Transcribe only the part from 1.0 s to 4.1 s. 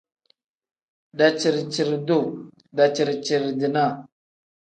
Daciri-ciri-duu pl: daciri-ciri-dinaa n.